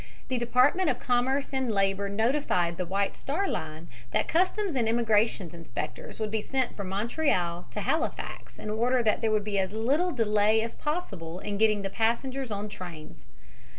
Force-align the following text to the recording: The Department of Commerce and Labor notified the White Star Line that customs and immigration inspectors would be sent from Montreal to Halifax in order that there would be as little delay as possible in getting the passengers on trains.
The 0.29 0.39
Department 0.39 0.89
of 0.89 0.97
Commerce 0.99 1.53
and 1.53 1.71
Labor 1.71 2.09
notified 2.09 2.77
the 2.77 2.87
White 2.87 3.15
Star 3.15 3.47
Line 3.47 3.87
that 4.09 4.27
customs 4.27 4.73
and 4.73 4.87
immigration 4.87 5.53
inspectors 5.53 6.17
would 6.17 6.31
be 6.31 6.41
sent 6.41 6.75
from 6.75 6.89
Montreal 6.89 7.67
to 7.69 7.81
Halifax 7.81 8.57
in 8.57 8.71
order 8.71 9.03
that 9.03 9.21
there 9.21 9.29
would 9.29 9.43
be 9.43 9.59
as 9.59 9.71
little 9.73 10.11
delay 10.11 10.63
as 10.63 10.73
possible 10.73 11.37
in 11.37 11.59
getting 11.59 11.83
the 11.83 11.91
passengers 11.91 12.49
on 12.49 12.67
trains. 12.67 13.25